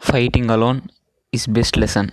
[0.00, 0.90] fighting alone
[1.30, 2.10] is best lesson.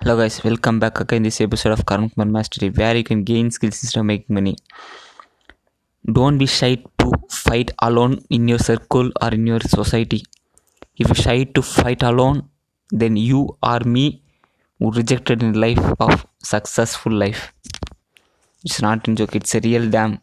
[0.00, 1.22] Hello guys welcome back again.
[1.22, 4.56] This episode of Karan Kumar mastery where you can gain skills instead of making money.
[6.10, 10.24] Don't be shy to fight alone in your circle or in your society.
[10.96, 12.48] If you shy to fight alone
[12.90, 14.22] then you are me
[14.80, 17.52] rejected in life of successful life.
[18.64, 20.20] It's not a joke it's a real damn.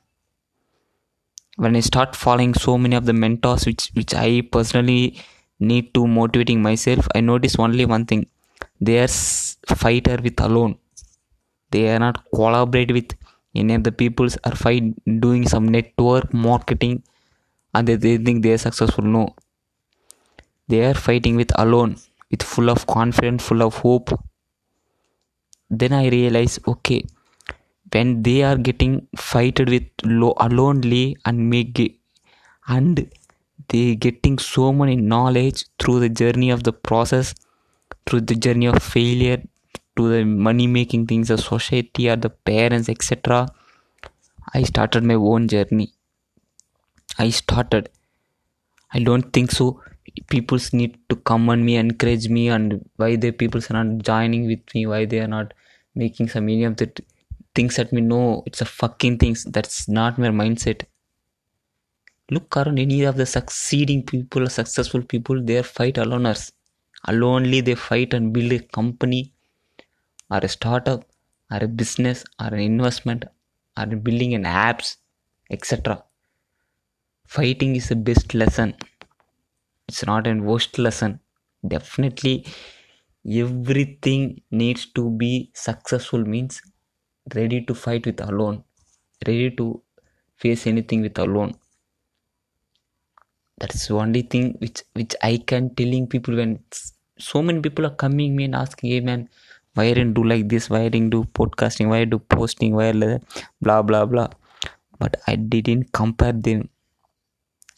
[1.57, 5.21] When i start following so many of the mentors which which i personally
[5.61, 7.07] need to motivating myself.
[7.15, 8.27] I notice only one thing.
[8.79, 10.77] They are fighter with alone.
[11.71, 13.13] They are not collaborate with
[13.55, 14.83] any of the peoples are fight
[15.19, 17.03] doing some network marketing
[17.73, 19.03] and they, they think they are successful.
[19.03, 19.35] No.
[20.67, 21.97] They are fighting with alone
[22.29, 24.09] with full of confidence full of hope.
[25.69, 27.05] Then i realize okay
[27.93, 31.99] when they are getting fighted with low alonely and make
[32.67, 33.09] and
[33.71, 37.33] they getting so many knowledge through the journey of the process
[38.05, 39.39] through the journey of failure
[39.97, 43.45] to the money making things the society or the parents etc
[44.53, 45.93] i started my own journey.
[47.17, 47.89] I started.
[48.93, 49.81] I don't think so.
[50.27, 54.47] People need to come on me encourage me and why the people are not joining
[54.47, 55.53] with me why they are not
[55.95, 56.91] making some any of the
[57.55, 59.45] things at me no it's a fucking things.
[59.45, 60.83] That's not my mindset
[62.31, 66.51] look around any of the succeeding people successful people they fight aloners.
[67.07, 69.33] Alonely they fight and build a company
[70.31, 71.05] or a startup
[71.51, 73.25] or a business or an investment
[73.77, 74.97] or building an apps
[75.51, 76.03] etc
[77.25, 78.75] fighting is the best lesson.
[79.87, 81.19] It's not a worst lesson.
[81.67, 82.47] Definitely
[83.27, 86.61] everything needs to be successful means
[87.35, 88.63] ready to fight with alone
[89.27, 89.81] ready to
[90.37, 91.53] face anything with alone
[93.61, 96.59] that's the only thing which which i can telling people when
[97.29, 99.27] so many people are coming me and asking hey man
[99.73, 100.69] why I didn't do like this?
[100.69, 101.87] Why I didn't do podcasting?
[101.87, 102.75] Why I do posting?
[102.75, 102.91] Why
[103.61, 104.27] blah blah blah.
[104.99, 106.69] But i didn't compare them.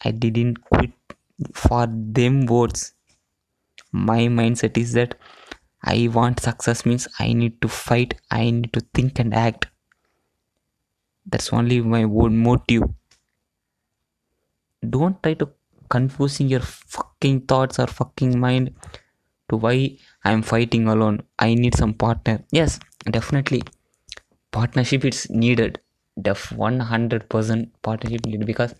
[0.04, 0.90] I didn't quit
[1.52, 2.94] for them words.
[3.92, 5.14] My mindset is that
[5.84, 9.66] i want success means i need to fight i need to think and act.
[11.26, 12.82] That's only my own motive.
[14.90, 15.48] Don't try to
[15.88, 18.74] confusing your fucking thoughts or fucking mind
[19.48, 21.22] to why i'm fighting alone.
[21.38, 22.44] I need some partner.
[22.50, 22.80] Yes
[23.10, 23.62] definitely.
[24.52, 25.80] Partnership is needed.
[26.20, 28.74] Def 100% partnership needed because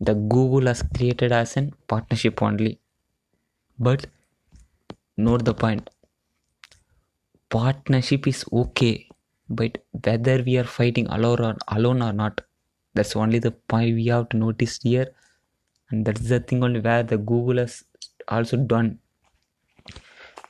[0.00, 2.78] the google has created as an partnership only.
[3.78, 4.06] But
[5.16, 5.90] note the point.
[7.48, 9.08] Partnership is okay
[9.48, 12.40] but whether we are fighting alone or alone or not
[12.94, 15.06] that's only the point we have to notice here
[15.94, 17.84] and that's the thing only where the google has
[18.28, 18.98] also done.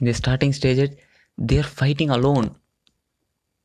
[0.01, 0.91] In the starting stages
[1.37, 2.55] they're fighting alone.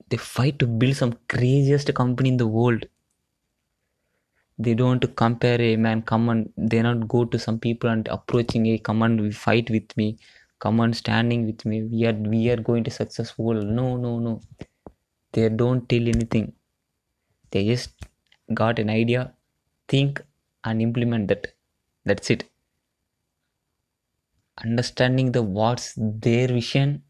[0.09, 2.85] They fight to build some craziest company in the world.
[4.57, 6.53] They don't compare a man come on.
[6.57, 10.17] They not go to some people and approaching a come on fight with me.
[10.59, 11.83] Come on standing with me.
[11.83, 14.41] We are we are going to successful no no no.
[15.31, 16.53] They don't tell anything.
[17.51, 17.91] They just
[18.53, 19.33] got an idea
[19.87, 20.21] think
[20.65, 21.53] and implement that
[22.09, 22.49] that's it.
[24.63, 27.03] Understanding the what's their vision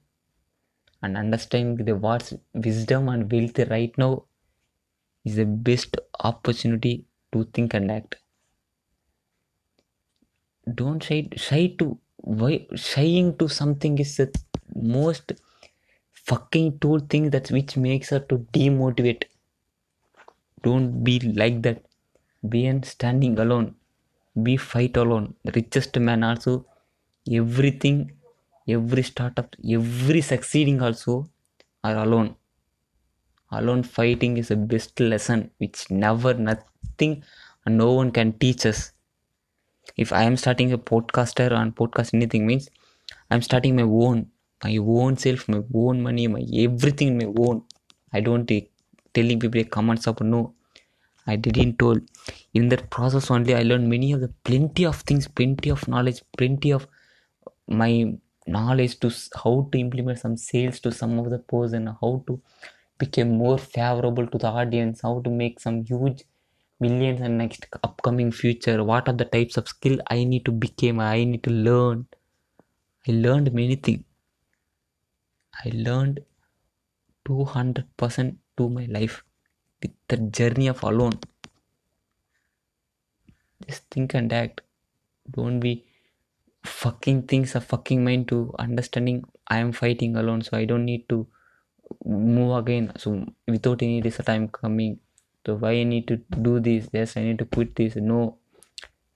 [1.04, 4.24] and understanding the what's wisdom and wealth right now
[5.26, 8.18] is the best opportunity to think and act.
[10.74, 14.34] Don't shy shy to why shying to something is the
[14.74, 15.34] most
[16.14, 19.26] fucking tool thing that which makes her to demotivate.
[20.64, 21.84] Don't be like that.
[22.48, 23.76] Be and standing alone
[24.44, 25.36] be fight alone.
[25.44, 26.66] The richest man also
[27.42, 28.12] everything
[28.68, 31.30] every startup every succeeding also
[31.84, 32.36] are alone.
[33.52, 37.24] Alone fighting is the best lesson which never nothing
[37.68, 38.94] no one can teach us.
[40.04, 42.70] If i am starting a podcaster and podcast anything means
[43.30, 44.20] i'm starting my own
[44.64, 47.64] my own self my own money my everything my own.
[48.14, 48.72] I don't take
[49.14, 50.54] telling people come and support no.
[51.28, 52.02] I didn't told.
[52.54, 56.22] In that process only, I learned many of the plenty of things, plenty of knowledge,
[56.38, 56.88] plenty of
[57.68, 58.14] my
[58.48, 59.12] knowledge to
[59.44, 62.42] how to implement some sales to some of the person, how to
[62.98, 66.24] become more favorable to the audience, how to make some huge
[66.80, 68.84] millions and next upcoming future.
[68.84, 71.00] What are the types of skill I need to become?
[71.00, 72.08] I need to learn.
[73.08, 74.04] I learned many things.
[75.64, 76.22] I learned
[77.26, 79.24] 200% to my life
[79.82, 81.20] with the journey of alone
[83.68, 84.62] just think and act
[85.32, 85.86] don't be
[86.66, 91.10] fucking things are fucking mind to understanding I am fighting alone, so I don't need
[91.10, 91.28] to
[92.06, 92.92] move again.
[92.98, 95.00] So without any research, I'm coming.
[95.46, 96.90] So why I need to do this?
[96.94, 97.96] Yes, I need to quit this.
[97.96, 98.38] No,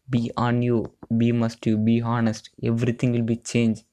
[0.10, 0.92] be on you.
[1.16, 1.78] Be must you.
[1.78, 2.50] Be honest.
[2.64, 3.84] Everything will be changed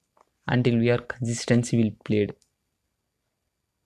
[0.47, 2.35] until we are consistency will played.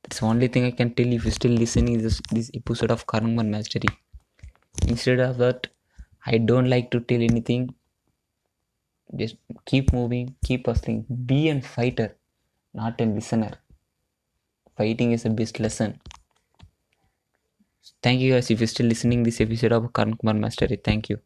[0.03, 2.91] That's the only thing I can tell you if you're still listening this this episode
[2.91, 3.89] of Karma Mastery.
[4.87, 5.69] Instead of that,
[6.27, 7.75] I don't like to tell anything.
[9.17, 11.07] Just keep moving, keep hustling.
[11.25, 12.17] Be a fighter,
[12.75, 13.53] not a listener.
[14.77, 16.01] Fighting is the best lesson.
[18.03, 20.77] Thank you guys if you're still listening this episode of Karan Kumar Mastery.
[20.77, 21.19] Thank you.